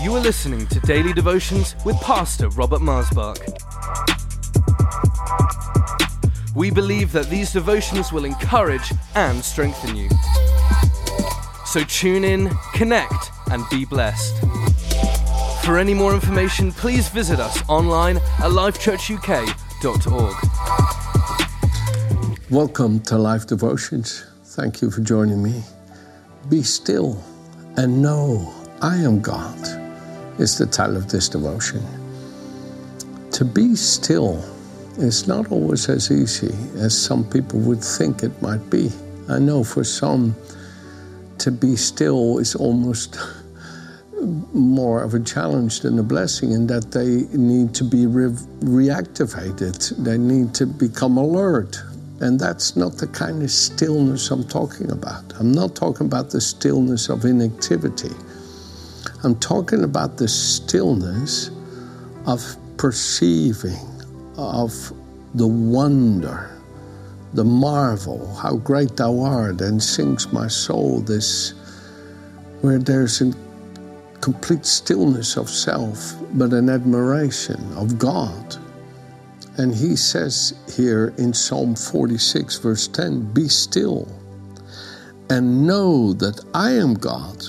You 0.00 0.14
are 0.14 0.20
listening 0.20 0.64
to 0.68 0.78
Daily 0.80 1.12
Devotions 1.12 1.74
with 1.84 2.00
Pastor 2.00 2.48
Robert 2.50 2.80
Maasbach. 2.80 3.36
We 6.54 6.70
believe 6.70 7.10
that 7.10 7.28
these 7.28 7.52
devotions 7.52 8.12
will 8.12 8.24
encourage 8.24 8.92
and 9.16 9.44
strengthen 9.44 9.96
you. 9.96 10.08
So 11.66 11.82
tune 11.82 12.22
in, 12.22 12.48
connect, 12.74 13.32
and 13.50 13.64
be 13.70 13.84
blessed. 13.84 14.38
For 15.64 15.78
any 15.78 15.94
more 15.94 16.14
information, 16.14 16.70
please 16.70 17.08
visit 17.08 17.40
us 17.40 17.60
online 17.68 18.18
at 18.18 18.52
lifechurchuk.org. 18.52 20.36
Welcome 22.50 23.00
to 23.00 23.18
Life 23.18 23.48
Devotions. 23.48 24.24
Thank 24.44 24.80
you 24.80 24.92
for 24.92 25.00
joining 25.00 25.42
me. 25.42 25.64
Be 26.48 26.62
still 26.62 27.20
and 27.76 28.00
know 28.00 28.54
I 28.80 28.98
am 28.98 29.20
God 29.20 29.77
is 30.38 30.56
the 30.56 30.66
title 30.66 30.96
of 30.96 31.08
this 31.10 31.28
devotion. 31.28 31.82
To 33.32 33.44
be 33.44 33.74
still 33.74 34.44
is 34.96 35.28
not 35.28 35.50
always 35.52 35.88
as 35.88 36.10
easy 36.10 36.54
as 36.76 36.96
some 36.96 37.28
people 37.28 37.60
would 37.60 37.82
think 37.82 38.22
it 38.22 38.42
might 38.42 38.68
be. 38.70 38.90
I 39.28 39.38
know 39.38 39.62
for 39.62 39.84
some, 39.84 40.34
to 41.38 41.52
be 41.52 41.76
still 41.76 42.38
is 42.38 42.54
almost 42.54 43.16
more 44.52 45.02
of 45.02 45.14
a 45.14 45.20
challenge 45.20 45.80
than 45.80 45.98
a 45.98 46.02
blessing 46.02 46.52
in 46.52 46.66
that 46.66 46.90
they 46.90 47.26
need 47.36 47.74
to 47.74 47.84
be 47.84 48.06
re- 48.06 48.30
reactivated. 48.60 49.96
They 50.02 50.18
need 50.18 50.54
to 50.54 50.66
become 50.66 51.16
alert. 51.16 51.80
And 52.20 52.40
that's 52.40 52.74
not 52.74 52.96
the 52.96 53.06
kind 53.06 53.44
of 53.44 53.50
stillness 53.50 54.32
I'm 54.32 54.42
talking 54.42 54.90
about. 54.90 55.32
I'm 55.38 55.52
not 55.52 55.76
talking 55.76 56.06
about 56.06 56.30
the 56.30 56.40
stillness 56.40 57.08
of 57.08 57.24
inactivity. 57.24 58.10
I'm 59.24 59.34
talking 59.40 59.82
about 59.82 60.16
the 60.16 60.28
stillness 60.28 61.50
of 62.26 62.56
perceiving, 62.76 63.86
of 64.36 64.92
the 65.34 65.46
wonder, 65.46 66.50
the 67.34 67.44
marvel, 67.44 68.34
how 68.36 68.56
great 68.56 68.96
thou 68.96 69.20
art, 69.20 69.60
and 69.60 69.82
sings 69.82 70.32
my 70.32 70.46
soul 70.46 71.00
this, 71.00 71.54
where 72.60 72.78
there's 72.78 73.20
a 73.20 73.32
complete 74.20 74.64
stillness 74.64 75.36
of 75.36 75.50
self, 75.50 76.14
but 76.34 76.52
an 76.52 76.68
admiration 76.68 77.60
of 77.74 77.98
God. 77.98 78.56
And 79.56 79.74
he 79.74 79.96
says 79.96 80.54
here 80.76 81.12
in 81.18 81.34
Psalm 81.34 81.74
46, 81.74 82.58
verse 82.58 82.86
10 82.86 83.32
Be 83.32 83.48
still 83.48 84.06
and 85.30 85.66
know 85.66 86.12
that 86.14 86.44
I 86.54 86.72
am 86.72 86.94
God. 86.94 87.44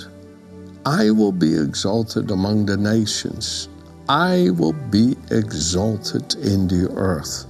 I 0.89 1.11
will 1.11 1.31
be 1.31 1.53
exalted 1.53 2.31
among 2.31 2.65
the 2.65 2.75
nations. 2.75 3.69
I 4.09 4.49
will 4.57 4.73
be 4.73 5.15
exalted 5.29 6.33
in 6.37 6.67
the 6.67 6.91
earth. 6.95 7.45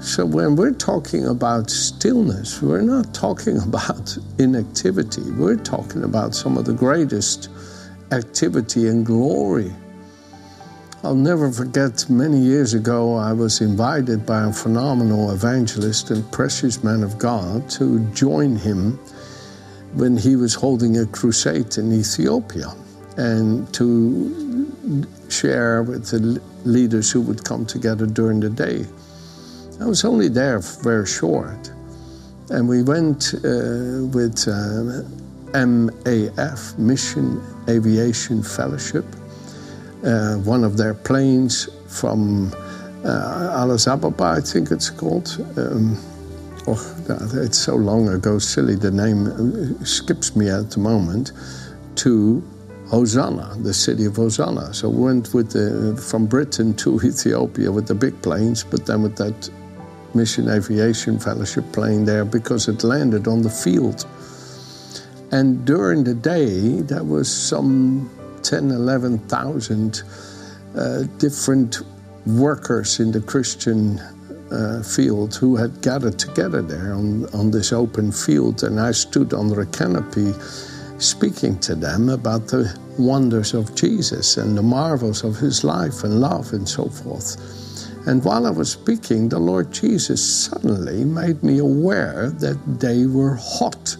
So, 0.00 0.26
when 0.26 0.56
we're 0.56 0.72
talking 0.72 1.28
about 1.28 1.70
stillness, 1.70 2.60
we're 2.60 2.82
not 2.82 3.14
talking 3.14 3.58
about 3.68 4.18
inactivity. 4.40 5.30
We're 5.30 5.62
talking 5.62 6.02
about 6.02 6.34
some 6.34 6.58
of 6.58 6.64
the 6.64 6.72
greatest 6.72 7.50
activity 8.10 8.88
and 8.88 9.06
glory. 9.06 9.72
I'll 11.04 11.14
never 11.14 11.52
forget 11.52 12.10
many 12.10 12.38
years 12.38 12.74
ago, 12.74 13.14
I 13.14 13.32
was 13.32 13.60
invited 13.60 14.26
by 14.26 14.48
a 14.48 14.52
phenomenal 14.52 15.30
evangelist 15.30 16.10
and 16.10 16.28
precious 16.32 16.82
man 16.82 17.04
of 17.04 17.16
God 17.16 17.70
to 17.78 18.00
join 18.10 18.56
him 18.56 18.98
when 19.94 20.16
he 20.16 20.36
was 20.36 20.54
holding 20.54 20.98
a 20.98 21.06
crusade 21.06 21.76
in 21.78 21.92
Ethiopia 21.92 22.72
and 23.16 23.72
to 23.74 25.06
share 25.28 25.82
with 25.82 26.06
the 26.10 26.40
leaders 26.64 27.10
who 27.10 27.20
would 27.20 27.44
come 27.44 27.66
together 27.66 28.06
during 28.06 28.40
the 28.40 28.50
day. 28.50 28.84
I 29.80 29.86
was 29.86 30.04
only 30.04 30.28
there 30.28 30.60
for 30.60 30.82
very 30.82 31.06
short. 31.06 31.72
And 32.50 32.68
we 32.68 32.82
went 32.82 33.34
uh, 33.34 34.06
with 34.12 34.46
uh, 34.48 35.02
MAF, 35.52 36.78
Mission 36.78 37.40
Aviation 37.68 38.42
Fellowship, 38.42 39.04
uh, 40.04 40.36
one 40.36 40.64
of 40.64 40.76
their 40.76 40.94
planes 40.94 41.68
from 41.86 42.52
uh, 43.04 43.62
Addis 43.62 43.86
Ababa, 43.86 44.24
I 44.24 44.40
think 44.40 44.70
it's 44.70 44.90
called. 44.90 45.28
Um, 45.56 45.96
oh, 46.66 46.96
it's 47.34 47.58
so 47.58 47.76
long 47.76 48.08
ago, 48.08 48.38
silly, 48.38 48.74
the 48.74 48.90
name 48.90 49.26
uh, 49.26 49.84
skips 49.84 50.36
me 50.36 50.48
at 50.48 50.70
the 50.70 50.80
moment, 50.80 51.32
to 51.96 52.42
Hosanna, 52.88 53.56
the 53.62 53.72
city 53.72 54.04
of 54.04 54.16
Hosanna. 54.16 54.74
So 54.74 54.88
we 54.88 55.04
went 55.04 55.32
with 55.32 55.52
the, 55.52 56.00
from 56.00 56.26
Britain 56.26 56.74
to 56.76 57.00
Ethiopia 57.04 57.70
with 57.70 57.86
the 57.86 57.94
big 57.94 58.20
planes, 58.22 58.64
but 58.64 58.86
then 58.86 59.02
with 59.02 59.16
that 59.16 59.50
Mission 60.14 60.48
Aviation 60.48 61.18
Fellowship 61.18 61.70
plane 61.72 62.04
there 62.04 62.24
because 62.24 62.68
it 62.68 62.82
landed 62.82 63.28
on 63.28 63.42
the 63.42 63.50
field. 63.50 64.06
And 65.32 65.64
during 65.64 66.02
the 66.02 66.14
day, 66.14 66.80
there 66.80 67.04
was 67.04 67.30
some 67.30 68.10
10, 68.42 68.70
11,000 68.72 70.02
uh, 70.76 71.02
different 71.18 71.82
workers 72.26 72.98
in 72.98 73.12
the 73.12 73.20
Christian 73.20 74.00
uh, 74.52 74.82
field 74.82 75.34
who 75.34 75.56
had 75.56 75.80
gathered 75.82 76.18
together 76.18 76.62
there 76.62 76.94
on, 76.94 77.26
on 77.34 77.50
this 77.50 77.72
open 77.72 78.12
field. 78.12 78.62
And 78.62 78.80
I 78.80 78.92
stood 78.92 79.32
under 79.34 79.60
a 79.60 79.66
canopy 79.66 80.32
speaking 80.98 81.58
to 81.58 81.74
them 81.74 82.10
about 82.10 82.46
the 82.48 82.78
wonders 82.98 83.54
of 83.54 83.74
Jesus 83.74 84.36
and 84.36 84.56
the 84.56 84.62
marvels 84.62 85.24
of 85.24 85.36
his 85.36 85.64
life 85.64 86.04
and 86.04 86.20
love 86.20 86.52
and 86.52 86.68
so 86.68 86.88
forth. 86.88 87.36
And 88.06 88.24
while 88.24 88.46
I 88.46 88.50
was 88.50 88.72
speaking, 88.72 89.28
the 89.28 89.38
Lord 89.38 89.72
Jesus 89.72 90.44
suddenly 90.44 91.04
made 91.04 91.42
me 91.42 91.58
aware 91.58 92.30
that 92.30 92.58
they 92.80 93.06
were 93.06 93.36
hot, 93.36 93.96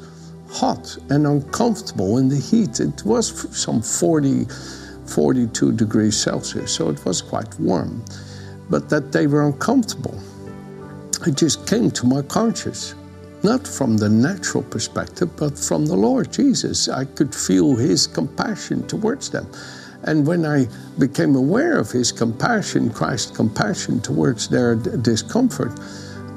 hot 0.48 0.96
and 1.10 1.26
uncomfortable 1.26 2.18
in 2.18 2.28
the 2.28 2.38
heat. 2.38 2.80
It 2.80 3.04
was 3.04 3.28
some 3.56 3.82
40, 3.82 4.46
42 5.06 5.72
degrees 5.72 6.16
Celsius, 6.18 6.72
so 6.72 6.88
it 6.88 7.04
was 7.04 7.20
quite 7.20 7.58
warm, 7.60 8.02
but 8.70 8.88
that 8.88 9.12
they 9.12 9.26
were 9.26 9.46
uncomfortable. 9.46 10.18
It 11.26 11.36
just 11.36 11.66
came 11.66 11.90
to 11.92 12.06
my 12.06 12.22
conscience, 12.22 12.94
not 13.42 13.66
from 13.66 13.96
the 13.96 14.08
natural 14.08 14.62
perspective, 14.62 15.36
but 15.36 15.58
from 15.58 15.86
the 15.86 15.96
Lord 15.96 16.32
Jesus. 16.32 16.88
I 16.88 17.04
could 17.04 17.34
feel 17.34 17.76
His 17.76 18.06
compassion 18.06 18.86
towards 18.86 19.30
them. 19.30 19.46
And 20.04 20.26
when 20.26 20.46
I 20.46 20.66
became 20.98 21.36
aware 21.36 21.78
of 21.78 21.90
his 21.90 22.10
compassion, 22.10 22.90
Christ's 22.90 23.36
compassion 23.36 24.00
towards 24.00 24.48
their 24.48 24.74
discomfort, 24.74 25.78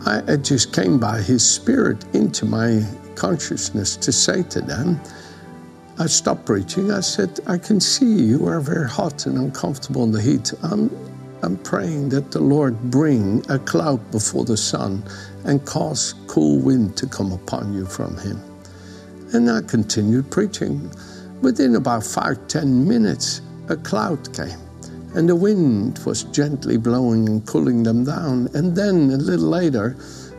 I, 0.05 0.19
it 0.27 0.43
just 0.43 0.73
came 0.73 0.99
by 0.99 1.21
his 1.21 1.49
spirit 1.49 2.03
into 2.13 2.45
my 2.45 2.85
consciousness 3.15 3.95
to 3.97 4.11
say 4.11 4.43
to 4.43 4.61
them, 4.61 4.99
I 5.97 6.07
stopped 6.07 6.45
preaching. 6.45 6.91
I 6.91 6.99
said, 7.01 7.39
I 7.47 7.57
can 7.57 7.79
see 7.79 8.05
you 8.05 8.47
are 8.47 8.59
very 8.59 8.89
hot 8.89 9.27
and 9.27 9.37
uncomfortable 9.37 10.03
in 10.03 10.11
the 10.11 10.21
heat. 10.21 10.51
I'm, 10.63 10.89
I'm 11.43 11.57
praying 11.57 12.07
that 12.09 12.31
the 12.31 12.39
Lord 12.39 12.79
bring 12.89 13.43
a 13.49 13.59
cloud 13.59 13.99
before 14.11 14.45
the 14.45 14.55
sun 14.55 15.03
and 15.43 15.65
cause 15.65 16.15
cool 16.25 16.59
wind 16.59 16.95
to 16.95 17.05
come 17.05 17.33
upon 17.33 17.73
you 17.73 17.85
from 17.85 18.15
him. 18.17 18.39
And 19.33 19.51
I 19.51 19.59
continued 19.61 20.31
preaching. 20.31 20.89
Within 21.41 21.75
about 21.75 22.05
five, 22.05 22.47
ten 22.47 22.87
minutes, 22.87 23.41
a 23.67 23.75
cloud 23.75 24.33
came, 24.33 24.61
and 25.15 25.27
the 25.27 25.35
wind 25.35 25.99
was 26.05 26.23
gently 26.23 26.77
blowing 26.77 27.27
and 27.27 27.45
cooling 27.45 27.83
them 27.83 28.05
down. 28.05 28.47
And 28.53 28.73
then 28.73 29.11
a 29.11 29.17
little 29.17 29.49
later, 29.49 29.97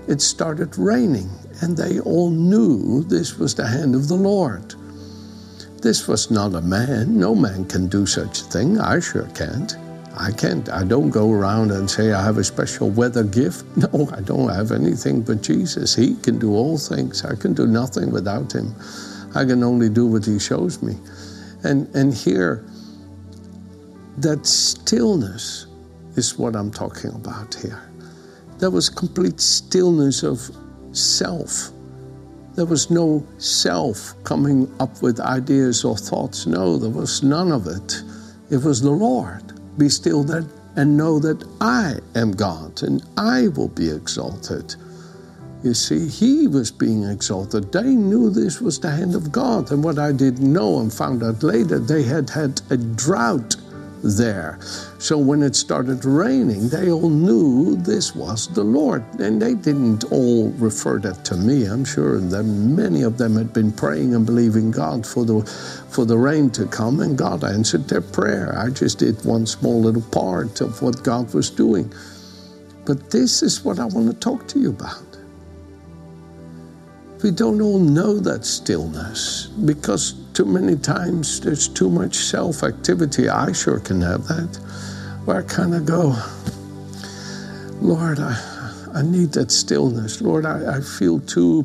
it 0.08 0.22
started 0.22 0.78
raining, 0.78 1.28
and 1.60 1.76
they 1.76 2.00
all 2.00 2.30
knew 2.30 3.04
this 3.04 3.38
was 3.38 3.54
the 3.54 3.66
hand 3.66 3.94
of 3.94 4.08
the 4.08 4.16
Lord. 4.16 4.74
This 5.82 6.08
was 6.08 6.30
not 6.30 6.54
a 6.54 6.62
man. 6.62 7.18
No 7.18 7.34
man 7.34 7.66
can 7.66 7.88
do 7.88 8.06
such 8.06 8.40
a 8.40 8.44
thing. 8.44 8.80
I 8.80 9.00
sure 9.00 9.28
can't. 9.34 9.76
I 10.16 10.30
can't. 10.30 10.68
I 10.68 10.84
don't 10.84 11.10
go 11.10 11.32
around 11.32 11.72
and 11.72 11.90
say 11.90 12.12
I 12.12 12.22
have 12.22 12.38
a 12.38 12.44
special 12.44 12.90
weather 12.90 13.24
gift. 13.24 13.64
No, 13.76 14.08
I 14.12 14.20
don't 14.20 14.48
have 14.48 14.70
anything 14.70 15.22
but 15.22 15.42
Jesus. 15.42 15.94
He 15.94 16.14
can 16.16 16.38
do 16.38 16.54
all 16.54 16.78
things. 16.78 17.24
I 17.24 17.34
can 17.34 17.52
do 17.52 17.66
nothing 17.66 18.12
without 18.12 18.52
Him. 18.52 18.74
I 19.34 19.44
can 19.44 19.62
only 19.64 19.88
do 19.88 20.06
what 20.06 20.24
He 20.24 20.38
shows 20.38 20.82
me. 20.82 20.94
And, 21.64 21.92
and 21.96 22.14
here, 22.14 22.64
that 24.18 24.46
stillness 24.46 25.66
is 26.16 26.38
what 26.38 26.54
I'm 26.54 26.70
talking 26.70 27.10
about 27.10 27.54
here. 27.54 27.82
There 28.58 28.70
was 28.70 28.88
complete 28.88 29.40
stillness 29.40 30.22
of 30.22 30.40
self. 30.92 31.70
There 32.54 32.66
was 32.66 32.90
no 32.90 33.26
self 33.38 34.14
coming 34.22 34.72
up 34.78 35.02
with 35.02 35.18
ideas 35.18 35.84
or 35.84 35.96
thoughts. 35.96 36.46
No, 36.46 36.78
there 36.78 36.90
was 36.90 37.24
none 37.24 37.50
of 37.50 37.66
it. 37.66 38.02
It 38.50 38.62
was 38.62 38.80
the 38.80 38.90
Lord. 38.90 39.43
Be 39.78 39.88
still 39.88 40.24
that 40.24 40.46
and 40.76 40.96
know 40.96 41.18
that 41.20 41.44
I 41.60 41.98
am 42.14 42.32
God 42.32 42.82
and 42.82 43.02
I 43.16 43.48
will 43.48 43.68
be 43.68 43.90
exalted. 43.90 44.74
You 45.62 45.72
see, 45.72 46.08
he 46.08 46.46
was 46.46 46.70
being 46.70 47.04
exalted. 47.04 47.72
They 47.72 47.94
knew 47.94 48.28
this 48.28 48.60
was 48.60 48.78
the 48.78 48.90
hand 48.90 49.14
of 49.14 49.32
God. 49.32 49.70
And 49.72 49.82
what 49.82 49.98
I 49.98 50.12
didn't 50.12 50.52
know 50.52 50.80
and 50.80 50.92
found 50.92 51.22
out 51.22 51.42
later, 51.42 51.78
they 51.78 52.02
had 52.02 52.28
had 52.28 52.60
a 52.70 52.76
drought 52.76 53.56
there. 54.04 54.58
So 54.98 55.18
when 55.18 55.42
it 55.42 55.56
started 55.56 56.04
raining, 56.04 56.68
they 56.68 56.90
all 56.90 57.08
knew 57.08 57.76
this 57.76 58.14
was 58.14 58.48
the 58.48 58.64
Lord. 58.64 59.02
And 59.18 59.40
they 59.40 59.54
didn't 59.54 60.04
all 60.12 60.50
refer 60.52 60.98
that 61.00 61.24
to 61.26 61.36
me. 61.36 61.64
I'm 61.64 61.84
sure 61.84 62.20
that 62.20 62.42
many 62.44 63.02
of 63.02 63.18
them 63.18 63.36
had 63.36 63.52
been 63.52 63.72
praying 63.72 64.14
and 64.14 64.26
believing 64.26 64.70
God 64.70 65.06
for 65.06 65.24
the 65.24 65.42
for 65.90 66.04
the 66.04 66.18
rain 66.18 66.50
to 66.50 66.66
come, 66.66 67.00
and 67.00 67.16
God 67.16 67.44
answered 67.44 67.88
their 67.88 68.00
prayer. 68.00 68.58
I 68.58 68.70
just 68.70 68.98
did 68.98 69.24
one 69.24 69.46
small 69.46 69.80
little 69.80 70.02
part 70.02 70.60
of 70.60 70.82
what 70.82 71.02
God 71.04 71.32
was 71.32 71.50
doing. 71.50 71.92
But 72.84 73.10
this 73.10 73.42
is 73.42 73.64
what 73.64 73.78
I 73.78 73.86
want 73.86 74.10
to 74.10 74.14
talk 74.18 74.48
to 74.48 74.58
you 74.58 74.70
about. 74.70 75.13
We 77.24 77.30
don't 77.30 77.62
all 77.62 77.78
know 77.78 78.20
that 78.20 78.44
stillness 78.44 79.46
because 79.64 80.12
too 80.34 80.44
many 80.44 80.76
times 80.76 81.40
there's 81.40 81.68
too 81.68 81.88
much 81.88 82.16
self 82.16 82.62
activity. 82.62 83.30
I 83.30 83.50
sure 83.52 83.80
can 83.80 84.02
have 84.02 84.28
that, 84.28 84.54
where 85.24 85.42
can 85.42 85.72
I 85.72 85.80
go, 85.80 86.14
Lord, 87.80 88.20
I, 88.20 88.36
I 88.94 89.00
need 89.00 89.32
that 89.32 89.50
stillness. 89.50 90.20
Lord, 90.20 90.44
I, 90.44 90.76
I 90.76 90.80
feel 90.82 91.18
too 91.20 91.64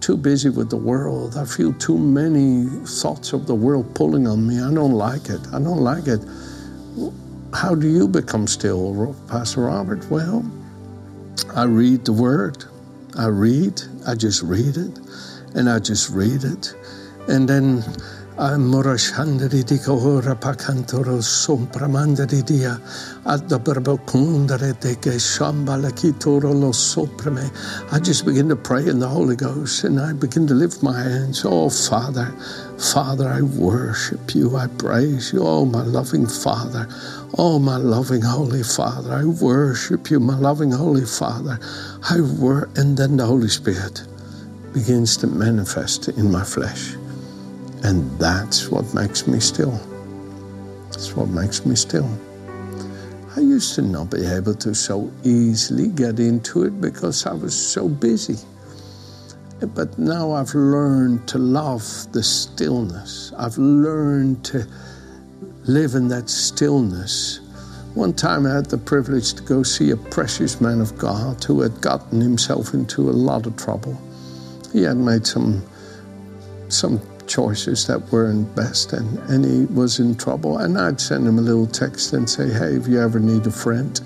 too 0.00 0.18
busy 0.18 0.50
with 0.50 0.68
the 0.68 0.76
world. 0.76 1.38
I 1.38 1.46
feel 1.46 1.72
too 1.72 1.96
many 1.96 2.66
thoughts 2.84 3.32
of 3.32 3.46
the 3.46 3.54
world 3.54 3.94
pulling 3.94 4.28
on 4.28 4.46
me. 4.46 4.60
I 4.60 4.70
don't 4.74 4.92
like 4.92 5.30
it. 5.30 5.40
I 5.50 5.60
don't 5.60 5.80
like 5.80 6.08
it. 6.08 6.20
How 7.54 7.74
do 7.74 7.88
you 7.88 8.06
become 8.06 8.46
still, 8.46 9.16
Pastor 9.28 9.62
Robert? 9.62 10.04
Well, 10.10 10.44
I 11.56 11.64
read 11.64 12.04
the 12.04 12.12
Word. 12.12 12.67
I 13.18 13.26
read, 13.26 13.82
I 14.06 14.14
just 14.14 14.42
read 14.42 14.76
it, 14.76 14.98
and 15.54 15.68
I 15.68 15.80
just 15.80 16.08
read 16.10 16.44
it. 16.44 16.74
And 17.26 17.48
then 17.48 17.82
Morashandari 18.38 19.66
di 19.66 19.78
Kahora 19.78 20.34
Pakantoro 20.38 21.18
Sompramandari 21.20 22.46
dia 22.46 22.78
Adda 23.26 23.58
Barbakundare 23.58 24.78
de 24.80 24.94
que 24.96 25.18
Shambala 25.18 25.90
Kitoro 25.90 26.54
lo 26.54 26.70
Soprame. 26.70 27.50
I 27.92 27.98
just 27.98 28.24
begin 28.24 28.48
to 28.48 28.56
pray 28.56 28.86
in 28.86 29.00
the 29.00 29.08
Holy 29.08 29.36
Ghost 29.36 29.84
and 29.84 30.00
I 30.00 30.12
begin 30.12 30.46
to 30.46 30.54
lift 30.54 30.82
my 30.82 31.02
hands. 31.02 31.44
Oh 31.44 31.68
Father, 31.68 32.32
Father, 32.78 33.28
I 33.28 33.42
worship 33.42 34.34
you, 34.34 34.56
I 34.56 34.68
praise 34.68 35.32
you. 35.32 35.40
Oh 35.42 35.64
my 35.66 35.82
loving 35.82 36.26
Father. 36.26 36.88
Oh, 37.36 37.58
my 37.58 37.76
loving 37.76 38.22
Holy 38.22 38.62
Father, 38.62 39.12
I 39.12 39.24
worship 39.24 40.10
you, 40.10 40.18
my 40.20 40.36
loving 40.38 40.72
Holy 40.72 41.04
Father. 41.04 41.58
I 42.10 42.20
wor- 42.20 42.70
and 42.76 42.96
then 42.96 43.16
the 43.16 43.26
Holy 43.26 43.48
Spirit 43.48 44.02
begins 44.72 45.16
to 45.18 45.26
manifest 45.26 46.08
in 46.08 46.32
my 46.32 46.44
flesh. 46.44 46.94
And 47.82 48.10
that's 48.18 48.68
what 48.68 48.92
makes 48.94 49.26
me 49.26 49.40
still. 49.40 49.78
That's 50.86 51.14
what 51.14 51.28
makes 51.28 51.64
me 51.64 51.76
still. 51.76 52.08
I 53.36 53.40
used 53.40 53.74
to 53.76 53.82
not 53.82 54.10
be 54.10 54.26
able 54.26 54.54
to 54.54 54.74
so 54.74 55.12
easily 55.22 55.88
get 55.88 56.18
into 56.18 56.64
it 56.64 56.80
because 56.80 57.24
I 57.26 57.34
was 57.34 57.54
so 57.54 57.88
busy. 57.88 58.38
But 59.60 59.98
now 59.98 60.32
I've 60.32 60.54
learned 60.54 61.28
to 61.28 61.38
love 61.38 61.82
the 62.12 62.22
stillness. 62.22 63.32
I've 63.36 63.58
learned 63.58 64.44
to 64.46 64.66
live 65.64 65.94
in 65.94 66.08
that 66.08 66.28
stillness. 66.28 67.40
One 67.94 68.12
time 68.12 68.46
I 68.46 68.54
had 68.54 68.66
the 68.66 68.78
privilege 68.78 69.34
to 69.34 69.42
go 69.42 69.62
see 69.62 69.90
a 69.90 69.96
precious 69.96 70.60
man 70.60 70.80
of 70.80 70.96
God 70.96 71.42
who 71.42 71.60
had 71.60 71.80
gotten 71.80 72.20
himself 72.20 72.74
into 72.74 73.10
a 73.10 73.12
lot 73.12 73.46
of 73.46 73.56
trouble. 73.56 74.00
He 74.72 74.82
had 74.82 74.96
made 74.96 75.26
some 75.26 75.64
some 76.68 77.00
choices 77.28 77.86
that 77.86 78.00
weren't 78.10 78.54
best 78.56 78.92
and, 78.92 79.18
and 79.30 79.44
he 79.44 79.66
was 79.72 80.00
in 80.00 80.16
trouble. 80.16 80.58
And 80.58 80.78
I'd 80.78 81.00
send 81.00 81.26
him 81.26 81.38
a 81.38 81.42
little 81.42 81.66
text 81.66 82.12
and 82.14 82.28
say, 82.28 82.50
Hey, 82.50 82.74
if 82.74 82.88
you 82.88 83.00
ever 83.00 83.20
need 83.20 83.46
a 83.46 83.50
friend, 83.50 84.00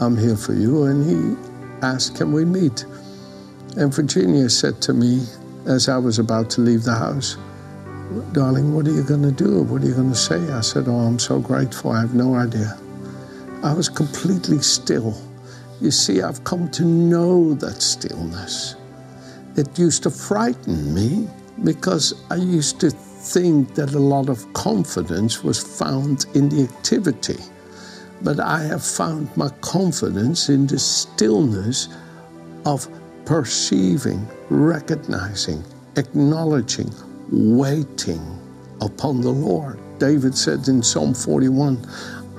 I'm 0.00 0.16
here 0.16 0.36
for 0.36 0.54
you. 0.54 0.84
And 0.84 1.04
he 1.04 1.36
asked, 1.82 2.16
Can 2.16 2.32
we 2.32 2.44
meet? 2.44 2.84
And 3.76 3.92
Virginia 3.92 4.48
said 4.48 4.80
to 4.82 4.92
me 4.92 5.26
as 5.66 5.88
I 5.88 5.98
was 5.98 6.18
about 6.18 6.50
to 6.50 6.60
leave 6.60 6.84
the 6.84 6.94
house, 6.94 7.36
darling, 8.32 8.74
what 8.74 8.86
are 8.86 8.92
you 8.92 9.02
going 9.02 9.22
to 9.22 9.32
do? 9.32 9.62
What 9.62 9.82
are 9.82 9.86
you 9.86 9.94
going 9.94 10.10
to 10.10 10.16
say? 10.16 10.36
I 10.52 10.60
said, 10.60 10.84
Oh, 10.86 10.96
I'm 10.96 11.18
so 11.18 11.38
grateful. 11.38 11.90
I 11.92 12.00
have 12.00 12.14
no 12.14 12.34
idea. 12.34 12.78
I 13.62 13.72
was 13.72 13.88
completely 13.88 14.60
still. 14.60 15.16
You 15.80 15.90
see, 15.90 16.22
I've 16.22 16.42
come 16.44 16.70
to 16.72 16.84
know 16.84 17.54
that 17.54 17.82
stillness. 17.82 18.76
It 19.56 19.78
used 19.78 20.04
to 20.04 20.10
frighten 20.10 20.94
me 20.94 21.28
because 21.64 22.24
I 22.30 22.36
used 22.36 22.80
to 22.80 22.90
think 22.90 23.74
that 23.74 23.94
a 23.94 23.98
lot 23.98 24.28
of 24.28 24.52
confidence 24.52 25.44
was 25.44 25.62
found 25.62 26.26
in 26.34 26.48
the 26.48 26.64
activity. 26.64 27.38
But 28.22 28.40
I 28.40 28.62
have 28.62 28.84
found 28.84 29.34
my 29.36 29.48
confidence 29.60 30.48
in 30.48 30.66
the 30.66 30.78
stillness 30.78 31.88
of 32.64 32.88
perceiving, 33.24 34.26
recognizing, 34.48 35.62
acknowledging, 35.96 36.92
waiting 37.30 38.20
upon 38.80 39.20
the 39.20 39.30
Lord. 39.30 39.78
David 39.98 40.36
said 40.36 40.66
in 40.68 40.82
Psalm 40.82 41.14
41, 41.14 41.78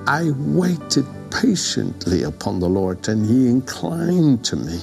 I 0.06 0.30
waited 0.36 1.06
patiently 1.30 2.22
upon 2.24 2.60
the 2.60 2.68
Lord, 2.68 3.08
and 3.08 3.26
he 3.26 3.48
inclined 3.48 4.44
to 4.44 4.56
me. 4.56 4.80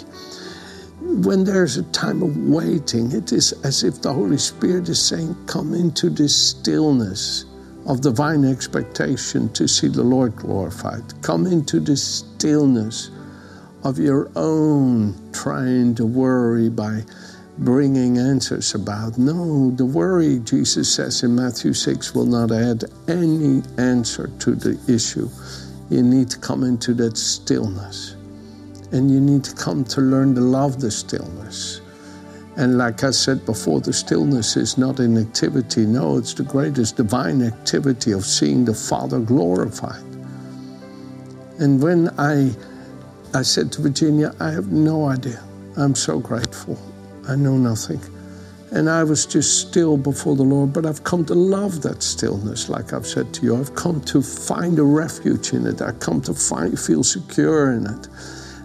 When 1.12 1.44
there's 1.44 1.76
a 1.76 1.84
time 1.92 2.24
of 2.24 2.38
waiting, 2.38 3.12
it 3.12 3.34
is 3.34 3.52
as 3.66 3.84
if 3.84 4.02
the 4.02 4.14
Holy 4.14 4.38
Spirit 4.38 4.88
is 4.88 5.00
saying, 5.00 5.36
Come 5.46 5.74
into 5.74 6.10
this 6.10 6.34
stillness 6.34 7.44
of 7.86 8.00
divine 8.00 8.46
expectation 8.46 9.52
to 9.54 9.68
see 9.68 9.90
the 9.90 10.04
Lord 10.04 10.38
glorified. 10.38 11.04
Come 11.22 11.48
into 11.48 11.82
this 11.82 12.02
stillness 12.02 13.12
of 13.84 14.00
your 14.00 14.32
own 14.38 15.14
trying 15.34 15.96
to 15.96 16.06
worry 16.06 16.70
by 16.70 17.04
bringing 17.58 18.18
answers 18.18 18.74
about. 18.74 19.18
No, 19.18 19.72
the 19.72 19.86
worry, 19.86 20.40
Jesus 20.40 20.94
says 20.94 21.24
in 21.24 21.36
Matthew 21.36 21.74
6, 21.74 22.16
will 22.16 22.26
not 22.26 22.54
add 22.54 22.86
any 23.10 23.62
answer 23.78 24.32
to 24.40 24.56
the 24.56 24.80
issue. 24.88 25.30
You 25.90 26.04
need 26.04 26.30
to 26.30 26.40
come 26.40 26.64
into 26.64 26.94
that 26.96 27.18
stillness. 27.18 28.16
And 28.92 29.10
you 29.10 29.20
need 29.20 29.44
to 29.46 29.56
come 29.56 29.84
to 29.86 30.02
learn 30.02 30.36
to 30.36 30.42
love 30.42 30.82
the 30.82 30.92
stillness. 30.92 31.82
And 32.58 32.78
like 32.78 33.04
I 33.04 33.12
said 33.12 33.46
before, 33.46 33.80
the 33.80 33.94
stillness 33.94 34.58
is 34.58 34.78
not 34.78 35.00
an 35.00 35.18
activity. 35.18 35.86
No, 35.86 36.18
it's 36.18 36.34
the 36.34 36.44
greatest 36.44 36.98
divine 36.98 37.42
activity 37.42 38.12
of 38.12 38.26
seeing 38.26 38.66
the 38.66 38.74
Father 38.74 39.20
glorified. 39.20 40.04
And 41.60 41.82
when 41.82 42.10
I, 42.20 42.52
I 43.34 43.44
said 43.44 43.72
to 43.74 43.82
Virginia, 43.82 44.34
I 44.40 44.52
have 44.52 44.72
no 44.72 45.06
idea. 45.08 45.42
I'm 45.78 45.96
so 45.96 46.20
grateful. 46.20 46.78
I 47.30 47.36
know 47.36 47.56
nothing. 47.56 48.02
And 48.72 48.90
I 48.90 49.04
was 49.04 49.26
just 49.26 49.68
still 49.68 49.96
before 49.98 50.36
the 50.36 50.44
Lord, 50.44 50.74
but 50.74 50.86
I've 50.86 51.04
come 51.04 51.26
to 51.26 51.34
love 51.34 51.82
that 51.84 52.02
stillness, 52.02 52.70
like 52.70 52.94
I've 52.94 53.06
said 53.06 53.34
to 53.36 53.44
you. 53.44 53.58
I've 53.58 53.76
come 53.76 54.02
to 54.02 54.22
find 54.22 54.80
a 54.80 54.84
refuge 54.84 55.54
in 55.54 55.66
it. 55.68 55.82
I've 55.82 56.00
come 56.00 56.22
to 56.22 56.34
find, 56.34 56.80
feel 56.80 57.04
secure 57.04 57.74
in 57.74 57.86
it. 57.86 58.08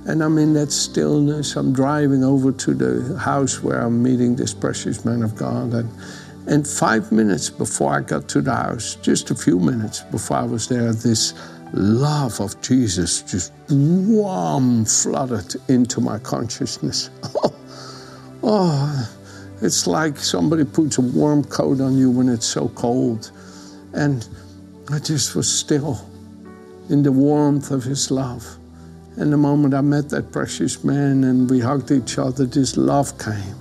And 0.06 0.22
I'm 0.22 0.38
in 0.38 0.54
that 0.54 0.70
stillness. 0.70 1.56
I'm 1.56 1.72
driving 1.72 2.22
over 2.22 2.52
to 2.52 2.74
the 2.74 3.18
house 3.18 3.62
where 3.62 3.80
I'm 3.80 4.02
meeting 4.02 4.36
this 4.36 4.54
precious 4.54 5.04
man 5.04 5.22
of 5.22 5.34
God. 5.34 5.74
And, 5.74 5.90
and 6.46 6.66
five 6.66 7.10
minutes 7.10 7.50
before 7.50 7.92
I 7.92 8.02
got 8.02 8.28
to 8.28 8.40
the 8.40 8.54
house, 8.54 8.94
just 9.02 9.30
a 9.32 9.34
few 9.34 9.58
minutes 9.58 10.02
before 10.02 10.36
I 10.36 10.44
was 10.44 10.68
there, 10.68 10.92
this 10.92 11.34
love 11.72 12.40
of 12.40 12.60
Jesus 12.62 13.22
just 13.22 13.52
warm 13.68 14.84
flooded 14.84 15.56
into 15.68 16.00
my 16.00 16.18
consciousness. 16.18 17.10
Oh, 17.42 17.52
oh, 18.42 19.12
it's 19.60 19.88
like 19.88 20.18
somebody 20.18 20.64
puts 20.64 20.98
a 20.98 21.00
warm 21.00 21.42
coat 21.42 21.80
on 21.80 21.98
you 21.98 22.10
when 22.10 22.28
it's 22.28 22.46
so 22.46 22.68
cold. 22.68 23.32
And 23.92 24.28
I 24.92 25.00
just 25.00 25.34
was 25.34 25.52
still 25.52 25.98
in 26.88 27.02
the 27.02 27.10
warmth 27.10 27.72
of 27.72 27.82
his 27.82 28.10
love. 28.12 28.46
And 29.16 29.32
the 29.32 29.38
moment 29.38 29.72
I 29.72 29.80
met 29.80 30.10
that 30.10 30.30
precious 30.30 30.84
man 30.84 31.24
and 31.24 31.48
we 31.48 31.60
hugged 31.60 31.90
each 31.90 32.18
other, 32.18 32.44
this 32.44 32.76
love 32.76 33.18
came. 33.18 33.56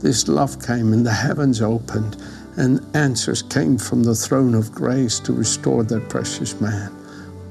This 0.00 0.28
love 0.28 0.64
came, 0.64 0.92
and 0.92 1.04
the 1.06 1.12
heavens 1.12 1.62
opened, 1.62 2.16
and 2.56 2.80
answers 2.94 3.42
came 3.42 3.78
from 3.78 4.02
the 4.02 4.14
throne 4.14 4.54
of 4.54 4.72
grace 4.72 5.18
to 5.20 5.32
restore 5.32 5.82
that 5.84 6.08
precious 6.08 6.60
man. 6.60 6.92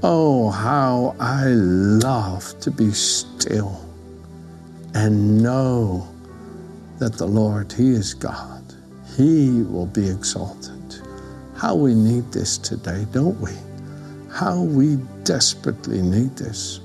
Oh, 0.04 0.50
how 0.50 1.16
I 1.20 1.46
love 1.46 2.60
to 2.60 2.72
be 2.72 2.92
still 2.92 3.80
and 4.94 5.42
know 5.42 6.08
that 7.00 7.14
the 7.18 7.28
Lord, 7.28 7.72
He 7.72 7.92
is 7.92 8.14
God. 8.14 8.64
He 9.18 9.62
will 9.64 9.88
be 9.88 10.10
exalted. 10.10 10.74
How 11.56 11.76
we 11.76 11.94
need 11.94 12.32
this 12.32 12.58
today, 12.58 13.06
don't 13.12 13.40
we? 13.40 13.52
How 14.32 14.62
we 14.62 14.98
desperately 15.24 16.02
need 16.02 16.36
this. 16.36 16.80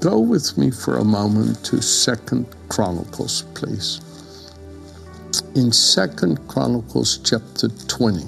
Go 0.00 0.18
with 0.18 0.56
me 0.58 0.70
for 0.70 0.98
a 0.98 1.04
moment 1.04 1.64
to 1.64 1.82
Second 1.82 2.46
Chronicles, 2.68 3.42
please. 3.54 4.00
In 5.54 5.72
Second 5.72 6.46
Chronicles 6.48 7.18
chapter 7.18 7.68
20, 7.68 8.24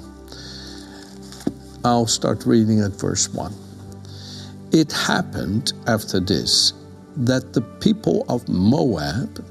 I'll 1.85 2.07
start 2.07 2.45
reading 2.45 2.81
at 2.81 2.91
verse 2.91 3.29
1. 3.33 3.53
It 4.71 4.91
happened 4.91 5.73
after 5.87 6.19
this 6.19 6.73
that 7.17 7.53
the 7.53 7.61
people 7.61 8.25
of 8.29 8.47
Moab 8.47 9.43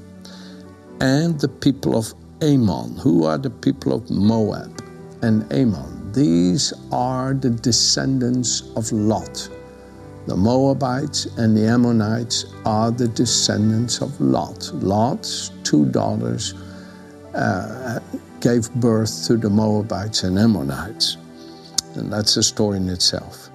and 1.01 1.39
the 1.39 1.47
people 1.47 1.97
of 1.97 2.13
Ammon, 2.41 2.95
who 2.97 3.25
are 3.25 3.37
the 3.37 3.49
people 3.49 3.93
of 3.93 4.09
Moab 4.09 4.83
and 5.21 5.51
Ammon, 5.51 6.11
these 6.13 6.73
are 6.91 7.33
the 7.33 7.49
descendants 7.49 8.63
of 8.75 8.91
Lot. 8.91 9.49
The 10.29 10.35
Moabites 10.35 11.25
and 11.37 11.57
the 11.57 11.65
Ammonites 11.65 12.45
are 12.63 12.91
the 12.91 13.07
descendants 13.07 13.99
of 13.99 14.21
Lot. 14.21 14.69
Lot's 14.75 15.49
two 15.63 15.87
daughters 15.87 16.53
uh, 17.33 17.99
gave 18.39 18.71
birth 18.75 19.25
to 19.25 19.37
the 19.37 19.49
Moabites 19.49 20.21
and 20.21 20.37
Ammonites. 20.37 21.17
And 21.95 22.13
that's 22.13 22.37
a 22.37 22.43
story 22.43 22.77
in 22.77 22.89
itself. 22.89 23.49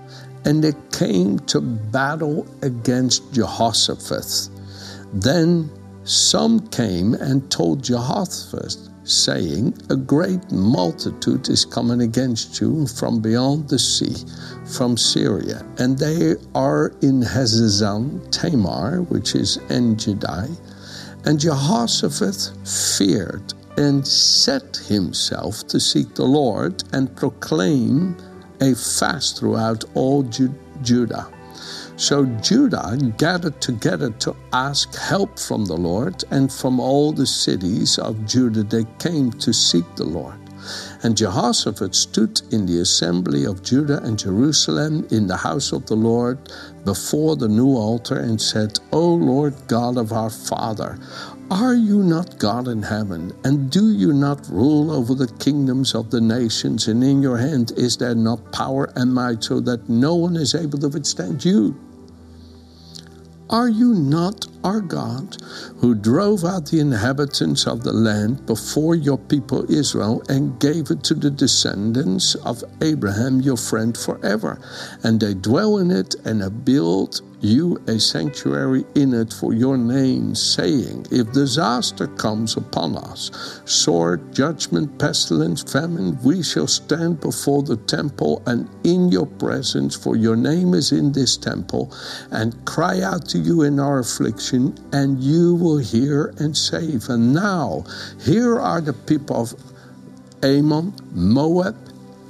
And 0.46 0.64
they 0.64 0.72
came 0.90 1.38
to 1.46 1.60
battle 1.60 2.44
against 2.62 3.32
Jehoshaphat. 3.32 4.48
Then 5.12 5.70
some 6.02 6.58
came 6.70 7.14
and 7.14 7.48
told 7.52 7.84
Jehoshaphat, 7.84 8.83
saying, 9.04 9.75
A 9.90 9.96
great 9.96 10.50
multitude 10.50 11.49
is 11.49 11.64
coming 11.64 12.00
against 12.00 12.61
you 12.61 12.87
from 12.87 13.20
beyond 13.20 13.68
the 13.68 13.78
sea, 13.78 14.16
from 14.66 14.96
Syria, 14.96 15.64
and 15.78 15.99
they 15.99 16.34
are 16.54 16.88
in 17.02 17.20
Hazazon 17.20 18.30
Tamar, 18.30 19.02
which 19.02 19.34
is 19.34 19.58
Engedi. 19.70 20.49
And 21.25 21.40
Jehoshaphat 21.40 22.52
feared 22.64 23.54
and 23.76 24.06
set 24.06 24.76
himself 24.88 25.66
to 25.68 25.80
seek 25.80 26.14
the 26.14 26.25
Lord 26.25 26.84
and 26.92 27.14
proclaim 27.16 28.16
a 28.61 28.75
fast 28.75 29.38
throughout 29.38 29.84
all 29.94 30.23
Ju- 30.23 30.54
Judah. 30.82 31.33
So 31.96 32.26
Judah 32.42 32.98
gathered 33.18 33.60
together 33.60 34.10
to 34.10 34.34
ask 34.52 34.94
help 34.96 35.38
from 35.38 35.64
the 35.64 35.76
Lord, 35.76 36.24
and 36.30 36.52
from 36.52 36.80
all 36.80 37.12
the 37.12 37.26
cities 37.26 37.98
of 37.98 38.26
Judah 38.26 38.64
they 38.64 38.84
came 38.98 39.30
to 39.32 39.52
seek 39.52 39.84
the 39.94 40.04
Lord. 40.04 40.34
And 41.02 41.16
Jehoshaphat 41.16 41.94
stood 41.94 42.40
in 42.50 42.66
the 42.66 42.80
assembly 42.80 43.44
of 43.44 43.62
Judah 43.62 44.02
and 44.02 44.18
Jerusalem 44.18 45.06
in 45.10 45.26
the 45.26 45.36
house 45.36 45.72
of 45.72 45.86
the 45.86 45.94
Lord 45.94 46.38
before 46.84 47.36
the 47.36 47.48
new 47.48 47.76
altar 47.76 48.18
and 48.18 48.40
said, 48.40 48.78
O 48.90 49.14
Lord 49.14 49.54
God 49.68 49.98
of 49.98 50.12
our 50.12 50.30
Father, 50.30 50.98
are 51.50 51.74
you 51.74 52.02
not 52.02 52.38
God 52.38 52.68
in 52.68 52.82
heaven? 52.82 53.32
And 53.44 53.70
do 53.70 53.92
you 53.92 54.12
not 54.12 54.48
rule 54.48 54.90
over 54.90 55.14
the 55.14 55.28
kingdoms 55.38 55.94
of 55.94 56.10
the 56.10 56.20
nations? 56.20 56.88
And 56.88 57.04
in 57.04 57.22
your 57.22 57.36
hand 57.36 57.72
is 57.76 57.96
there 57.96 58.14
not 58.14 58.52
power 58.52 58.90
and 58.96 59.12
might 59.12 59.44
so 59.44 59.60
that 59.60 59.88
no 59.88 60.14
one 60.14 60.36
is 60.36 60.54
able 60.54 60.78
to 60.78 60.88
withstand 60.88 61.44
you? 61.44 61.78
Are 63.50 63.68
you 63.68 63.94
not 63.94 64.46
our 64.64 64.80
God, 64.80 65.37
who 65.76 65.94
drove 65.94 66.44
out 66.44 66.66
the 66.66 66.80
inhabitants 66.80 67.66
of 67.66 67.85
the 67.85 67.92
land 67.92 68.47
before 68.47 68.94
your 68.94 69.18
people 69.18 69.71
Israel 69.71 70.23
and 70.28 70.59
gave 70.59 70.90
it 70.90 71.04
to 71.04 71.14
the 71.14 71.30
descendants 71.30 72.35
of 72.37 72.64
Abraham 72.80 73.40
your 73.40 73.59
friend 73.59 73.97
forever? 73.97 74.61
And 75.02 75.21
they 75.21 75.35
dwell 75.35 75.78
in 75.78 75.90
it 75.90 76.14
and 76.25 76.40
have 76.40 76.64
built 76.64 77.21
you 77.44 77.76
a 77.88 78.00
sanctuary 78.00 78.85
in 78.94 79.12
it 79.12 79.33
for 79.33 79.52
your 79.52 79.76
name, 79.76 80.35
saying, 80.35 81.06
If 81.11 81.33
disaster 81.33 82.06
comes 82.06 82.56
upon 82.56 82.97
us, 82.97 83.61
sword, 83.66 84.35
judgment, 84.35 84.99
pestilence, 84.99 85.62
famine, 85.71 86.18
we 86.25 86.42
shall 86.42 86.66
stand 86.66 87.21
before 87.21 87.62
the 87.62 87.76
temple 87.76 88.42
and 88.47 88.68
in 88.85 89.11
your 89.11 89.26
presence, 89.26 89.94
for 89.94 90.16
your 90.16 90.37
name 90.37 90.73
is 90.73 90.92
in 90.92 91.12
this 91.12 91.37
temple, 91.37 91.94
and 92.30 92.64
cry 92.64 93.02
out 93.02 93.28
to 93.28 93.38
you 93.38 93.62
in 93.62 93.78
our 93.78 93.99
affliction, 93.99 94.53
and 94.92 95.23
you 95.23 95.54
will 95.54 95.78
hear 95.78 96.34
and 96.38 96.56
save. 96.56 97.08
And 97.08 97.34
now, 97.34 97.84
here 98.20 98.61
are 98.61 98.80
the 98.80 98.92
people 98.92 99.37
of 99.37 99.54
Ammon, 100.42 100.94
Moab, 101.12 101.76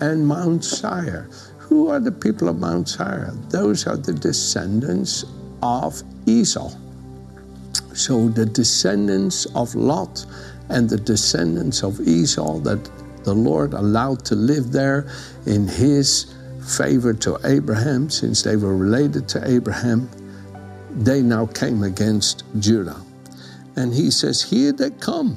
and 0.01 0.27
Mount 0.27 0.65
Seir 0.65 1.29
who 1.75 1.89
are 1.89 1.99
the 1.99 2.13
people 2.13 2.49
of 2.49 2.59
Mount 2.61 2.89
Seir? 2.89 3.33
Those 3.49 3.87
are 3.87 3.97
the 3.97 4.13
descendants 4.13 5.25
of 5.63 6.03
Esau. 6.27 6.71
So 7.95 8.29
the 8.29 8.47
descendants 8.47 9.47
of 9.57 9.75
Lot 9.75 10.25
and 10.69 10.89
the 10.89 10.99
descendants 10.99 11.83
of 11.83 12.01
Esau 12.07 12.59
that 12.61 12.79
the 13.25 13.35
Lord 13.35 13.73
allowed 13.73 14.25
to 14.27 14.35
live 14.35 14.73
there 14.73 15.11
in 15.47 15.67
his 15.67 16.35
favor 16.79 17.15
to 17.15 17.39
Abraham, 17.45 18.11
since 18.11 18.43
they 18.43 18.57
were 18.57 18.77
related 18.77 19.27
to 19.31 19.49
Abraham, 19.49 20.09
they 20.95 21.23
now 21.23 21.47
came 21.47 21.83
against 21.83 22.45
Judah. 22.59 23.01
And 23.77 23.93
he 23.93 24.11
says, 24.11 24.43
Here 24.43 24.73
they 24.73 24.91
come 24.91 25.37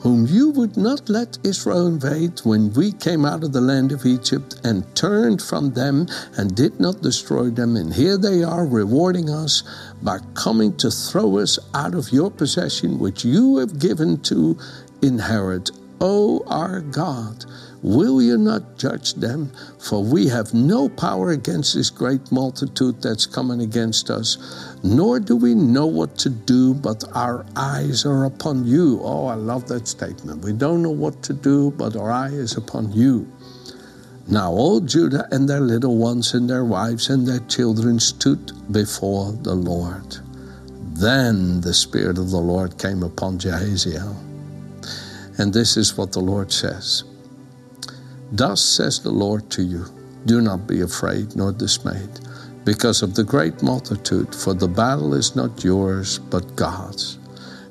whom 0.00 0.26
you 0.26 0.50
would 0.50 0.76
not 0.76 1.08
let 1.08 1.38
Israel 1.42 1.88
invade 1.88 2.38
when 2.44 2.72
we 2.74 2.92
came 2.92 3.24
out 3.24 3.42
of 3.42 3.52
the 3.52 3.60
land 3.60 3.90
of 3.90 4.06
Egypt 4.06 4.60
and 4.62 4.84
turned 4.94 5.42
from 5.42 5.72
them 5.72 6.06
and 6.36 6.54
did 6.54 6.78
not 6.78 7.02
destroy 7.02 7.50
them. 7.50 7.76
And 7.76 7.92
here 7.92 8.16
they 8.16 8.44
are 8.44 8.64
rewarding 8.64 9.28
us 9.28 9.64
by 10.02 10.18
coming 10.34 10.76
to 10.76 10.90
throw 10.90 11.38
us 11.38 11.58
out 11.74 11.94
of 11.94 12.12
your 12.12 12.30
possession, 12.30 12.98
which 12.98 13.24
you 13.24 13.56
have 13.58 13.80
given 13.80 14.20
to 14.22 14.56
inherit. 15.02 15.70
O 16.00 16.44
our 16.46 16.80
God, 16.80 17.44
Will 17.82 18.20
you 18.20 18.36
not 18.36 18.76
judge 18.76 19.14
them? 19.14 19.52
For 19.78 20.02
we 20.02 20.26
have 20.28 20.52
no 20.52 20.88
power 20.88 21.30
against 21.30 21.74
this 21.74 21.90
great 21.90 22.32
multitude 22.32 23.00
that's 23.00 23.24
coming 23.24 23.60
against 23.60 24.10
us, 24.10 24.67
nor 24.82 25.18
do 25.18 25.36
we 25.36 25.54
know 25.54 25.86
what 25.86 26.16
to 26.18 26.30
do, 26.30 26.74
but 26.74 27.04
our 27.14 27.44
eyes 27.56 28.06
are 28.06 28.24
upon 28.24 28.64
you. 28.64 29.00
Oh, 29.02 29.26
I 29.26 29.34
love 29.34 29.66
that 29.68 29.88
statement. 29.88 30.44
We 30.44 30.52
don't 30.52 30.82
know 30.82 30.90
what 30.90 31.22
to 31.24 31.32
do, 31.32 31.72
but 31.72 31.96
our 31.96 32.10
eye 32.10 32.30
is 32.30 32.56
upon 32.56 32.92
you. 32.92 33.26
Now 34.28 34.52
all 34.52 34.80
Judah 34.80 35.26
and 35.32 35.48
their 35.48 35.60
little 35.60 35.96
ones 35.96 36.34
and 36.34 36.48
their 36.48 36.64
wives 36.64 37.08
and 37.08 37.26
their 37.26 37.40
children 37.48 37.98
stood 37.98 38.52
before 38.70 39.32
the 39.32 39.54
Lord. 39.54 40.18
Then 40.92 41.60
the 41.60 41.74
Spirit 41.74 42.18
of 42.18 42.30
the 42.30 42.38
Lord 42.40 42.78
came 42.78 43.02
upon 43.02 43.38
Jahaziel. 43.38 44.16
And 45.38 45.52
this 45.52 45.76
is 45.76 45.96
what 45.96 46.12
the 46.12 46.20
Lord 46.20 46.52
says. 46.52 47.04
Thus 48.30 48.62
says 48.62 49.00
the 49.00 49.10
Lord 49.10 49.48
to 49.52 49.62
you 49.62 49.86
Do 50.26 50.40
not 50.42 50.66
be 50.66 50.82
afraid 50.82 51.34
nor 51.34 51.52
dismayed 51.52 52.20
because 52.68 53.00
of 53.00 53.14
the 53.14 53.24
great 53.24 53.62
multitude, 53.62 54.34
for 54.34 54.52
the 54.52 54.68
battle 54.68 55.14
is 55.14 55.34
not 55.34 55.64
yours, 55.64 56.18
but 56.18 56.54
God's. 56.54 57.18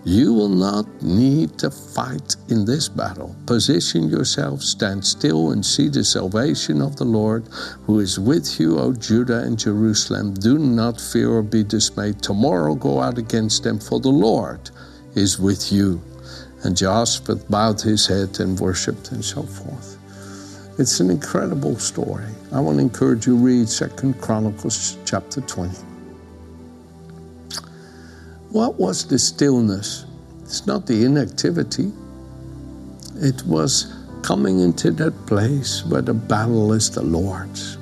You 0.03 0.33
will 0.33 0.49
not 0.49 0.87
need 1.03 1.59
to 1.59 1.69
fight 1.69 2.35
in 2.49 2.65
this 2.65 2.89
battle. 2.89 3.35
Position 3.45 4.09
yourself, 4.09 4.63
stand 4.63 5.05
still, 5.05 5.51
and 5.51 5.63
see 5.63 5.87
the 5.87 6.03
salvation 6.03 6.81
of 6.81 6.95
the 6.95 7.05
Lord 7.05 7.47
who 7.85 7.99
is 7.99 8.17
with 8.19 8.59
you, 8.59 8.79
O 8.79 8.91
Judah 8.91 9.43
and 9.43 9.59
Jerusalem. 9.59 10.33
Do 10.33 10.57
not 10.57 10.99
fear 10.99 11.29
or 11.29 11.43
be 11.43 11.63
dismayed. 11.63 12.23
Tomorrow 12.23 12.73
go 12.73 12.99
out 12.99 13.19
against 13.19 13.61
them, 13.61 13.79
for 13.79 13.99
the 13.99 14.09
Lord 14.09 14.71
is 15.13 15.37
with 15.37 15.71
you. 15.71 16.01
And 16.63 16.75
Jehoshaphat 16.75 17.51
bowed 17.51 17.81
his 17.81 18.07
head 18.07 18.39
and 18.39 18.59
worshipped 18.59 19.11
and 19.11 19.23
so 19.23 19.43
forth. 19.43 19.96
It's 20.79 20.99
an 20.99 21.09
incredible 21.09 21.75
story. 21.79 22.27
I 22.51 22.59
want 22.59 22.77
to 22.77 22.83
encourage 22.83 23.25
you 23.25 23.35
to 23.35 23.43
read 23.43 23.67
Second 23.67 24.21
Chronicles 24.21 24.95
chapter 25.05 25.41
20. 25.41 25.75
What 28.51 28.75
was 28.75 29.07
the 29.07 29.17
stillness? 29.17 30.05
It's 30.43 30.67
not 30.67 30.85
the 30.85 31.03
inactivity. 31.03 31.91
It 33.15 33.41
was 33.47 33.91
coming 34.21 34.59
into 34.59 34.91
that 34.91 35.13
place 35.25 35.83
where 35.83 36.03
the 36.03 36.13
battle 36.13 36.71
is 36.73 36.91
the 36.91 37.01
Lord's. 37.01 37.79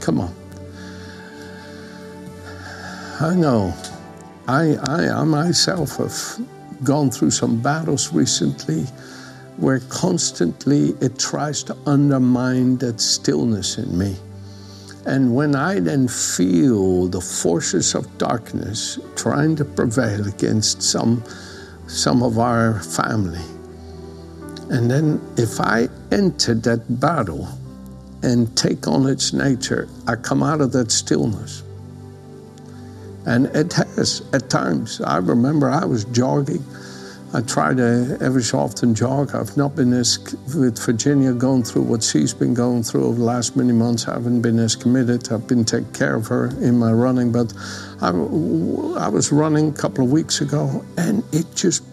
Come 0.00 0.20
on. 0.20 0.34
I 3.20 3.34
know. 3.34 3.72
I, 4.48 4.76
I, 4.84 5.08
I 5.08 5.24
myself 5.24 5.96
have 5.96 6.46
gone 6.84 7.10
through 7.10 7.30
some 7.30 7.62
battles 7.62 8.12
recently 8.12 8.84
where 9.56 9.80
constantly 9.88 10.94
it 11.00 11.18
tries 11.18 11.62
to 11.64 11.76
undermine 11.86 12.78
that 12.78 13.00
stillness 13.00 13.78
in 13.78 13.96
me. 13.96 14.16
And 15.04 15.34
when 15.34 15.56
I 15.56 15.80
then 15.80 16.06
feel 16.08 17.08
the 17.08 17.20
forces 17.20 17.94
of 17.94 18.06
darkness 18.18 18.98
trying 19.16 19.56
to 19.56 19.64
prevail 19.64 20.26
against 20.28 20.82
some, 20.82 21.22
some 21.88 22.22
of 22.22 22.38
our 22.38 22.80
family, 22.80 23.42
and 24.70 24.90
then 24.90 25.20
if 25.36 25.60
I 25.60 25.88
enter 26.10 26.54
that 26.54 27.00
battle 27.00 27.46
and 28.22 28.56
take 28.56 28.86
on 28.86 29.06
its 29.06 29.32
nature, 29.32 29.88
I 30.06 30.16
come 30.16 30.42
out 30.42 30.60
of 30.60 30.72
that 30.72 30.90
stillness. 30.90 31.62
And 33.26 33.46
it 33.46 33.72
has 33.74 34.22
at 34.32 34.48
times. 34.48 35.00
I 35.00 35.18
remember 35.18 35.68
I 35.68 35.84
was 35.84 36.04
jogging. 36.06 36.64
I 37.34 37.40
try 37.40 37.72
to 37.72 38.18
every 38.20 38.42
so 38.42 38.58
often 38.58 38.94
jog. 38.94 39.34
I've 39.34 39.56
not 39.56 39.74
been 39.74 39.94
as, 39.94 40.18
with 40.54 40.78
Virginia 40.84 41.32
going 41.32 41.62
through 41.62 41.82
what 41.82 42.02
she's 42.02 42.34
been 42.34 42.52
going 42.52 42.82
through 42.82 43.06
over 43.06 43.18
the 43.18 43.24
last 43.24 43.56
many 43.56 43.72
months. 43.72 44.06
I 44.06 44.12
haven't 44.12 44.42
been 44.42 44.58
as 44.58 44.76
committed. 44.76 45.32
I've 45.32 45.46
been 45.46 45.64
taking 45.64 45.92
care 45.92 46.14
of 46.16 46.26
her 46.26 46.48
in 46.60 46.78
my 46.78 46.92
running. 46.92 47.32
But 47.32 47.54
I, 48.02 48.08
I 48.08 49.08
was 49.08 49.32
running 49.32 49.70
a 49.70 49.72
couple 49.72 50.04
of 50.04 50.12
weeks 50.12 50.42
ago 50.42 50.84
and 50.98 51.24
it 51.32 51.46
just, 51.54 51.84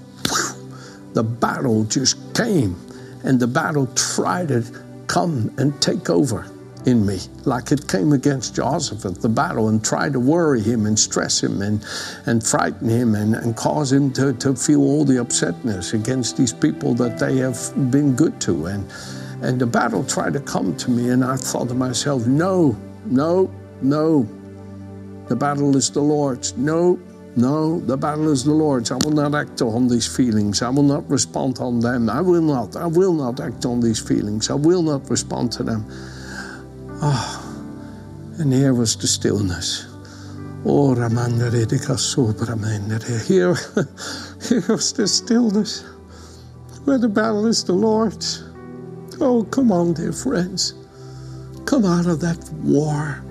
the 1.13 1.24
battle 1.24 1.86
just 1.86 2.17
came. 2.36 2.75
And 3.24 3.39
the 3.39 3.48
battle 3.48 3.88
tried 3.96 4.50
to 4.50 4.63
come 5.08 5.53
and 5.58 5.81
take 5.81 6.10
over 6.10 6.46
in 6.86 7.05
me, 7.05 7.19
like 7.45 7.71
it 7.71 7.88
came 7.88 8.13
against 8.13 8.55
Joseph 8.55 9.05
at 9.05 9.21
the 9.21 9.29
battle 9.29 9.69
and 9.69 9.83
tried 9.83 10.13
to 10.13 10.19
worry 10.19 10.62
him 10.62 10.86
and 10.86 10.98
stress 10.98 11.43
him 11.43 11.62
and, 11.62 11.86
and 12.25 12.45
frighten 12.45 12.88
him 12.89 13.15
and, 13.15 13.36
and 13.36 13.55
cause 13.55 13.91
him 13.91 14.12
to, 14.13 14.33
to 14.33 14.55
feel 14.55 14.81
all 14.81 15.03
the 15.03 15.15
upsetness 15.15 15.93
against 15.93 16.38
these 16.38 16.53
people 16.53 16.93
that 16.95 17.19
they 17.19 17.38
have 17.38 17.57
been 17.91 18.15
good 18.15 18.39
to. 18.41 18.67
And, 18.67 18.89
and 19.41 19.59
the 19.59 19.67
battle 19.67 20.03
tried 20.03 20.33
to 20.33 20.39
come 20.39 20.75
to 20.77 20.91
me, 20.91 21.09
and 21.09 21.24
I 21.24 21.36
thought 21.36 21.69
to 21.69 21.74
myself, 21.74 22.25
no, 22.27 22.77
no, 23.05 23.51
no. 23.81 24.27
The 25.27 25.36
battle 25.36 25.75
is 25.75 25.89
the 25.89 26.01
Lord's. 26.01 26.57
No, 26.57 27.00
no, 27.36 27.79
the 27.81 27.95
battle 27.95 28.29
is 28.31 28.43
the 28.43 28.51
Lord's. 28.51 28.91
I 28.91 28.95
will 28.95 29.12
not 29.12 29.36
act 29.36 29.62
on 29.62 29.88
these 29.88 30.07
feelings. 30.07 30.62
I 30.62 30.69
will 30.69 30.83
not 30.83 31.09
respond 31.09 31.59
on 31.59 31.79
them. 31.79 32.09
I 32.09 32.21
will 32.21 32.41
not. 32.41 32.75
I 32.75 32.88
will 32.88 33.13
not 33.13 33.39
act 33.39 33.65
on 33.65 33.79
these 33.79 34.00
feelings. 34.00 34.50
I 34.50 34.55
will 34.55 34.81
not 34.81 35.09
respond 35.09 35.51
to 35.53 35.63
them. 35.63 35.86
Ah, 37.01 37.41
and 38.39 38.51
here 38.51 38.74
was 38.74 38.98
the 38.98 39.08
stillness. 39.08 39.86
Oh, 40.65 40.94
here, 43.25 43.56
here 44.50 44.63
was 44.68 44.91
the 44.94 45.08
stillness 45.08 45.86
where 46.84 46.98
the 46.98 47.08
battle 47.08 47.46
is 47.46 47.63
the 47.63 47.72
Lord's. 47.72 48.44
Oh, 49.22 49.48
come 49.50 49.72
on, 49.72 49.94
dear 49.94 50.12
friends. 50.12 50.74
Come 51.63 51.86
out 51.86 52.06
of 52.06 52.20
that 52.20 52.51
war. 52.63 53.24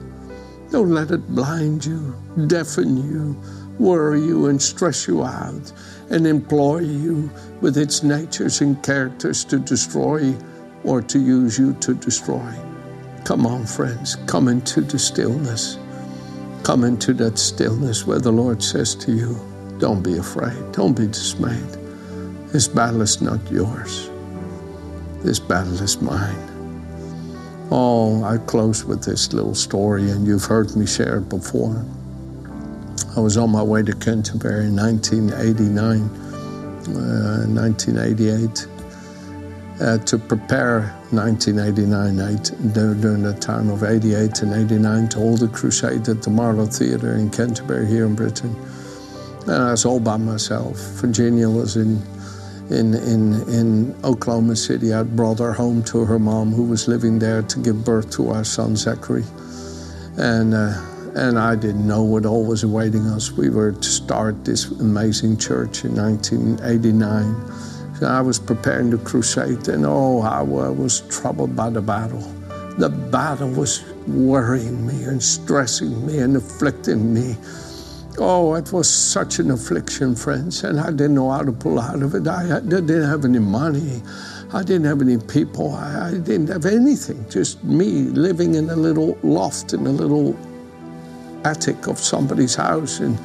Don't 0.70 0.90
let 0.90 1.10
it 1.10 1.28
blind 1.34 1.84
you, 1.84 2.14
deafen 2.46 2.96
you, 2.96 3.36
worry 3.78 4.22
you, 4.22 4.46
and 4.46 4.62
stress 4.62 5.06
you 5.06 5.24
out, 5.24 5.72
and 6.08 6.26
employ 6.26 6.78
you 6.78 7.30
with 7.60 7.76
its 7.76 8.02
natures 8.02 8.62
and 8.62 8.82
characters 8.82 9.44
to 9.44 9.58
destroy 9.58 10.34
or 10.84 11.02
to 11.02 11.18
use 11.18 11.58
you 11.58 11.74
to 11.80 11.92
destroy. 11.92 12.67
Come 13.24 13.46
on, 13.46 13.66
friends, 13.66 14.16
come 14.26 14.48
into 14.48 14.80
the 14.80 14.98
stillness. 14.98 15.78
Come 16.62 16.84
into 16.84 17.14
that 17.14 17.38
stillness 17.38 18.06
where 18.06 18.18
the 18.18 18.32
Lord 18.32 18.62
says 18.62 18.94
to 18.96 19.12
you, 19.12 19.38
Don't 19.78 20.02
be 20.02 20.18
afraid, 20.18 20.72
don't 20.72 20.96
be 20.96 21.06
dismayed. 21.06 21.76
This 22.52 22.68
battle 22.68 23.02
is 23.02 23.20
not 23.20 23.50
yours, 23.50 24.10
this 25.22 25.38
battle 25.38 25.80
is 25.82 26.00
mine. 26.00 26.48
Oh, 27.70 28.24
I 28.24 28.38
close 28.38 28.84
with 28.84 29.04
this 29.04 29.32
little 29.34 29.54
story, 29.54 30.10
and 30.10 30.26
you've 30.26 30.44
heard 30.44 30.74
me 30.74 30.86
share 30.86 31.18
it 31.18 31.28
before. 31.28 31.84
I 33.16 33.20
was 33.20 33.36
on 33.36 33.50
my 33.50 33.62
way 33.62 33.82
to 33.82 33.92
Canterbury 33.92 34.66
in 34.66 34.76
1989, 34.76 36.00
uh, 36.96 37.46
1988 37.46 38.77
uh, 39.80 39.98
to 39.98 40.18
prepare 40.18 40.94
1989 41.10 43.00
during 43.00 43.22
the 43.22 43.34
time 43.34 43.70
of 43.70 43.84
88 43.84 44.42
and 44.42 44.52
89 44.52 45.08
to 45.10 45.18
hold 45.18 45.42
a 45.42 45.48
crusade 45.48 46.08
at 46.08 46.22
the 46.22 46.30
Marlowe 46.30 46.66
Theatre 46.66 47.14
in 47.14 47.30
Canterbury 47.30 47.86
here 47.86 48.06
in 48.06 48.14
Britain. 48.14 48.54
And 49.42 49.62
I 49.62 49.70
was 49.70 49.84
all 49.84 50.00
by 50.00 50.16
myself. 50.16 50.76
Virginia 51.00 51.48
was 51.48 51.76
in, 51.76 52.02
in, 52.70 52.94
in, 52.94 53.48
in 53.48 53.96
Oklahoma 54.04 54.56
City. 54.56 54.92
I'd 54.92 55.14
brought 55.16 55.38
her 55.38 55.52
home 55.52 55.82
to 55.84 56.04
her 56.04 56.18
mom, 56.18 56.52
who 56.52 56.64
was 56.64 56.88
living 56.88 57.18
there 57.18 57.42
to 57.42 57.58
give 57.60 57.84
birth 57.84 58.10
to 58.12 58.30
our 58.30 58.44
son 58.44 58.76
Zachary. 58.76 59.24
And, 60.18 60.54
uh, 60.54 60.74
and 61.14 61.38
I 61.38 61.54
didn't 61.54 61.86
know 61.86 62.02
what 62.02 62.26
all 62.26 62.44
was 62.44 62.64
awaiting 62.64 63.06
us. 63.06 63.30
We 63.30 63.48
were 63.48 63.72
to 63.72 63.88
start 63.88 64.44
this 64.44 64.66
amazing 64.66 65.38
church 65.38 65.84
in 65.84 65.94
1989 65.94 67.77
I 68.02 68.20
was 68.20 68.38
preparing 68.38 68.90
to 68.92 68.98
crusade, 68.98 69.68
and 69.68 69.84
oh, 69.86 70.20
I 70.22 70.42
was 70.42 71.00
troubled 71.08 71.56
by 71.56 71.70
the 71.70 71.80
battle. 71.80 72.20
The 72.78 72.88
battle 72.88 73.50
was 73.50 73.84
worrying 74.06 74.86
me 74.86 75.04
and 75.04 75.22
stressing 75.22 76.06
me 76.06 76.18
and 76.18 76.36
afflicting 76.36 77.12
me. 77.12 77.36
Oh, 78.18 78.54
it 78.54 78.72
was 78.72 78.88
such 78.88 79.38
an 79.38 79.50
affliction, 79.50 80.16
friends, 80.16 80.64
and 80.64 80.80
I 80.80 80.90
didn't 80.90 81.14
know 81.14 81.30
how 81.30 81.42
to 81.42 81.52
pull 81.52 81.78
out 81.78 82.02
of 82.02 82.14
it. 82.14 82.26
I 82.26 82.60
didn't 82.60 83.08
have 83.08 83.24
any 83.24 83.38
money. 83.38 84.02
I 84.52 84.62
didn't 84.62 84.86
have 84.86 85.02
any 85.02 85.18
people. 85.18 85.74
I 85.74 86.12
didn't 86.12 86.48
have 86.48 86.66
anything. 86.66 87.28
Just 87.28 87.62
me 87.64 88.04
living 88.26 88.54
in 88.54 88.70
a 88.70 88.76
little 88.76 89.18
loft 89.22 89.72
in 89.72 89.86
a 89.86 89.90
little 89.90 90.36
attic 91.50 91.86
of 91.86 91.98
somebody's 91.98 92.54
house 92.54 93.00
and, 93.00 93.18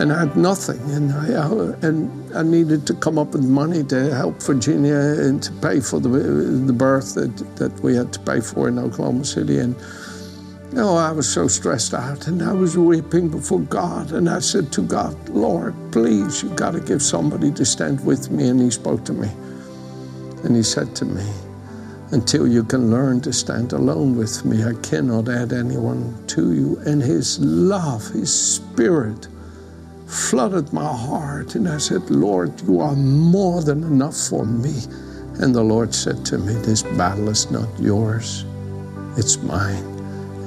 and 0.00 0.12
I 0.12 0.20
had 0.20 0.36
nothing. 0.36 0.80
And 0.90 1.12
I, 1.12 1.34
uh, 1.34 1.76
and 1.82 1.96
I 2.34 2.42
needed 2.42 2.86
to 2.88 2.94
come 2.94 3.18
up 3.18 3.32
with 3.34 3.44
money 3.44 3.82
to 3.84 4.14
help 4.14 4.42
Virginia 4.42 5.00
and 5.26 5.42
to 5.42 5.52
pay 5.66 5.80
for 5.80 5.98
the, 6.00 6.08
the 6.08 6.72
birth 6.72 7.14
that, 7.14 7.32
that 7.56 7.72
we 7.80 7.94
had 7.94 8.12
to 8.12 8.20
pay 8.20 8.40
for 8.40 8.68
in 8.68 8.78
Oklahoma 8.78 9.24
City. 9.24 9.58
And 9.58 9.74
know, 10.76 10.96
I 10.96 11.10
was 11.10 11.26
so 11.26 11.48
stressed 11.48 11.94
out 11.94 12.26
and 12.26 12.42
I 12.42 12.52
was 12.52 12.76
weeping 12.76 13.28
before 13.30 13.60
God. 13.60 14.12
And 14.12 14.28
I 14.28 14.40
said 14.40 14.72
to 14.72 14.82
God, 14.82 15.28
Lord, 15.28 15.74
please, 15.90 16.42
you 16.42 16.50
got 16.50 16.72
to 16.72 16.80
give 16.80 17.02
somebody 17.02 17.50
to 17.52 17.64
stand 17.64 18.04
with 18.04 18.30
me. 18.30 18.48
And 18.48 18.60
He 18.60 18.70
spoke 18.70 19.04
to 19.06 19.12
me. 19.12 19.30
And 20.44 20.54
He 20.54 20.62
said 20.62 20.94
to 20.96 21.04
me, 21.04 21.24
until 22.12 22.46
you 22.46 22.62
can 22.62 22.90
learn 22.90 23.20
to 23.22 23.32
stand 23.32 23.72
alone 23.72 24.16
with 24.16 24.44
me. 24.44 24.64
I 24.64 24.74
cannot 24.74 25.28
add 25.28 25.52
anyone 25.52 26.24
to 26.28 26.52
you. 26.52 26.78
And 26.86 27.02
His 27.02 27.38
love, 27.40 28.06
His 28.10 28.32
Spirit, 28.32 29.28
flooded 30.06 30.72
my 30.72 30.86
heart. 30.86 31.54
And 31.56 31.68
I 31.68 31.78
said, 31.78 32.08
Lord, 32.10 32.60
you 32.62 32.80
are 32.80 32.94
more 32.94 33.62
than 33.62 33.82
enough 33.82 34.16
for 34.16 34.44
me. 34.44 34.74
And 35.40 35.54
the 35.54 35.62
Lord 35.62 35.94
said 35.94 36.24
to 36.26 36.38
me, 36.38 36.54
This 36.54 36.82
battle 36.82 37.28
is 37.28 37.50
not 37.50 37.68
yours, 37.78 38.44
it's 39.16 39.38
mine. 39.38 39.84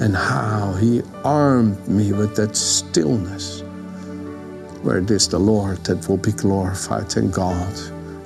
And 0.02 0.16
how 0.16 0.74
He 0.80 1.02
armed 1.26 1.86
me 1.88 2.14
with 2.14 2.36
that 2.38 2.56
stillness, 2.56 3.62
where 4.82 5.00
it 5.00 5.12
is 5.12 5.28
the 5.28 5.40
Lord 5.40 5.84
that 5.84 6.08
will 6.08 6.18
be 6.18 6.32
glorified, 6.32 7.16
and 7.18 7.34
God 7.34 7.76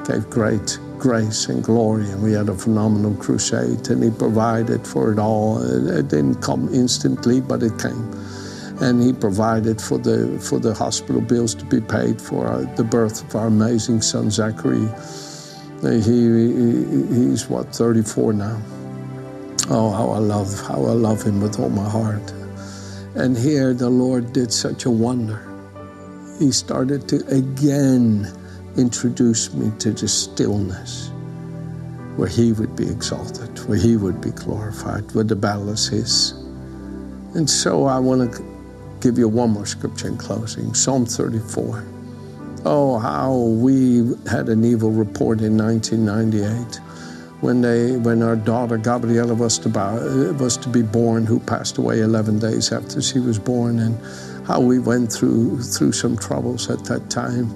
gave 0.05 0.29
great 0.29 0.77
grace 1.03 1.49
and 1.49 1.61
glory, 1.61 2.09
and 2.09 2.23
we 2.23 2.31
had 2.31 2.47
a 2.47 2.55
phenomenal 2.55 3.13
crusade, 3.15 3.89
and 3.89 4.01
He 4.01 4.09
provided 4.09 4.87
for 4.87 5.11
it 5.11 5.19
all. 5.19 5.61
It 5.61 6.07
didn't 6.07 6.41
come 6.41 6.73
instantly, 6.73 7.41
but 7.41 7.61
it 7.61 7.77
came. 7.77 8.09
And 8.79 9.03
He 9.03 9.11
provided 9.11 9.81
for 9.81 9.97
the, 9.97 10.39
for 10.39 10.59
the 10.59 10.73
hospital 10.73 11.19
bills 11.19 11.55
to 11.55 11.65
be 11.65 11.81
paid 11.81 12.21
for 12.21 12.47
our, 12.47 12.63
the 12.77 12.85
birth 12.85 13.21
of 13.21 13.35
our 13.35 13.47
amazing 13.47 14.01
son, 14.01 14.31
Zachary. 14.31 14.87
Uh, 15.83 15.99
he, 15.99 16.19
he, 16.55 17.27
he's 17.27 17.49
what, 17.49 17.75
34 17.75 18.31
now. 18.31 18.61
Oh, 19.69 19.91
how 19.91 20.09
I 20.09 20.19
love, 20.19 20.57
how 20.61 20.85
I 20.85 20.93
love 20.93 21.21
him 21.21 21.41
with 21.41 21.59
all 21.59 21.69
my 21.69 21.89
heart. 21.89 22.31
And 23.15 23.37
here 23.37 23.73
the 23.73 23.89
Lord 23.89 24.31
did 24.31 24.53
such 24.53 24.85
a 24.85 24.89
wonder. 24.89 25.41
He 26.39 26.53
started 26.53 27.09
to 27.09 27.17
again 27.27 28.31
introduce 28.77 29.53
me 29.53 29.71
to 29.79 29.91
the 29.91 30.07
stillness 30.07 31.09
where 32.15 32.27
He 32.27 32.51
would 32.53 32.75
be 32.75 32.87
exalted, 32.87 33.57
where 33.67 33.77
He 33.77 33.97
would 33.97 34.21
be 34.21 34.31
glorified, 34.31 35.11
where 35.13 35.23
the 35.23 35.35
battle 35.35 35.69
is 35.69 35.87
His. 35.87 36.31
And 37.35 37.49
so 37.49 37.85
I 37.85 37.99
want 37.99 38.33
to 38.33 38.97
give 39.01 39.17
you 39.17 39.27
one 39.27 39.51
more 39.51 39.65
scripture 39.65 40.07
in 40.07 40.17
closing 40.17 40.73
Psalm 40.73 41.05
34. 41.05 41.83
Oh, 42.65 42.97
how 42.97 43.35
we 43.35 44.15
had 44.29 44.47
an 44.47 44.63
evil 44.63 44.91
report 44.91 45.41
in 45.41 45.57
1998 45.57 46.79
when 47.41 47.59
they 47.59 47.97
when 47.97 48.23
our 48.23 48.37
daughter 48.37 48.77
Gabriella 48.77 49.33
was 49.33 49.59
to, 49.59 49.69
was 50.39 50.55
to 50.57 50.69
be 50.69 50.81
born, 50.81 51.25
who 51.25 51.39
passed 51.41 51.77
away 51.77 51.99
11 51.99 52.39
days 52.39 52.71
after 52.71 53.01
she 53.01 53.19
was 53.19 53.37
born, 53.37 53.79
and 53.79 53.99
how 54.47 54.61
we 54.61 54.79
went 54.79 55.11
through 55.11 55.61
through 55.61 55.91
some 55.91 56.15
troubles 56.15 56.69
at 56.69 56.85
that 56.85 57.09
time 57.09 57.51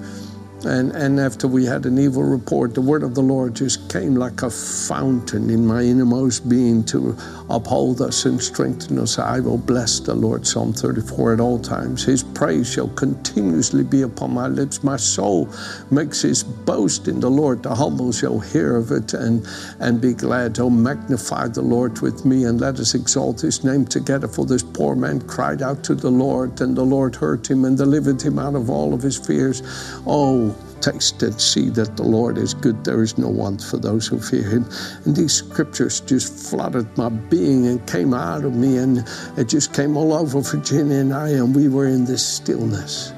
And, 0.64 0.90
and 0.92 1.20
after 1.20 1.46
we 1.46 1.64
had 1.66 1.86
an 1.86 1.98
evil 1.98 2.24
report, 2.24 2.74
the 2.74 2.80
word 2.80 3.04
of 3.04 3.14
the 3.14 3.22
Lord 3.22 3.54
just 3.54 3.88
came 3.88 4.16
like 4.16 4.42
a 4.42 4.50
fountain 4.50 5.50
in 5.50 5.64
my 5.64 5.82
innermost 5.82 6.48
being 6.48 6.82
to 6.86 7.16
uphold 7.48 8.00
us 8.00 8.24
and 8.24 8.42
strengthen 8.42 8.98
us. 8.98 9.18
I 9.20 9.38
will 9.38 9.56
bless 9.56 10.00
the 10.00 10.14
Lord, 10.14 10.46
Psalm 10.46 10.72
34, 10.72 11.34
at 11.34 11.40
all 11.40 11.60
times. 11.60 12.04
His 12.04 12.24
praise 12.24 12.72
shall 12.72 12.88
continuously 12.88 13.84
be 13.84 14.02
upon 14.02 14.34
my 14.34 14.48
lips. 14.48 14.82
My 14.82 14.96
soul 14.96 15.48
makes 15.92 16.22
his 16.22 16.42
boast 16.42 17.06
in 17.06 17.20
the 17.20 17.30
Lord. 17.30 17.62
The 17.62 17.74
humble 17.74 18.10
shall 18.10 18.40
hear 18.40 18.76
of 18.76 18.90
it 18.90 19.14
and, 19.14 19.46
and 19.78 20.00
be 20.00 20.12
glad. 20.12 20.58
Oh, 20.58 20.70
magnify 20.70 21.48
the 21.48 21.62
Lord 21.62 22.00
with 22.00 22.24
me 22.24 22.44
and 22.44 22.60
let 22.60 22.80
us 22.80 22.94
exalt 22.94 23.40
his 23.40 23.62
name 23.62 23.86
together. 23.86 24.26
For 24.26 24.44
this 24.44 24.64
poor 24.64 24.96
man 24.96 25.20
cried 25.22 25.62
out 25.62 25.84
to 25.84 25.94
the 25.94 26.10
Lord, 26.10 26.60
and 26.60 26.76
the 26.76 26.84
Lord 26.84 27.14
heard 27.14 27.46
him 27.46 27.64
and 27.64 27.78
delivered 27.78 28.20
him 28.20 28.40
out 28.40 28.56
of 28.56 28.70
all 28.70 28.92
of 28.92 29.02
his 29.02 29.16
fears. 29.16 29.62
Oh, 30.06 30.48
taste 30.80 31.22
and 31.22 31.40
see 31.40 31.68
that 31.70 31.96
the 31.96 32.02
Lord 32.02 32.38
is 32.38 32.54
good. 32.54 32.84
There 32.84 33.02
is 33.02 33.18
no 33.18 33.28
want 33.28 33.62
for 33.62 33.76
those 33.76 34.06
who 34.06 34.20
fear 34.20 34.48
him. 34.48 34.66
And 35.04 35.16
these 35.16 35.32
scriptures 35.32 36.00
just 36.00 36.50
flooded 36.50 36.86
my 36.96 37.08
being 37.08 37.66
and 37.66 37.86
came 37.86 38.14
out 38.14 38.44
of 38.44 38.54
me, 38.54 38.78
and 38.78 39.06
it 39.36 39.48
just 39.48 39.74
came 39.74 39.96
all 39.96 40.12
over 40.12 40.40
Virginia 40.40 40.96
and 40.96 41.12
I, 41.12 41.30
and 41.30 41.54
we 41.54 41.68
were 41.68 41.86
in 41.86 42.04
this 42.04 42.26
stillness 42.26 43.12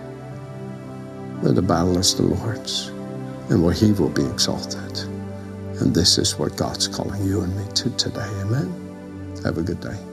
where 1.40 1.52
the 1.52 1.62
battle 1.62 1.96
is 1.98 2.14
the 2.14 2.22
Lord's 2.22 2.88
and 3.48 3.64
where 3.64 3.74
he 3.74 3.92
will 3.92 4.10
be 4.10 4.24
exalted. 4.26 4.98
And 5.80 5.94
this 5.94 6.18
is 6.18 6.38
what 6.38 6.56
God's 6.56 6.86
calling 6.86 7.24
you 7.24 7.40
and 7.40 7.56
me 7.56 7.64
to 7.74 7.90
today. 7.96 8.28
Amen. 8.42 9.36
Have 9.44 9.58
a 9.58 9.62
good 9.62 9.80
day. 9.80 10.09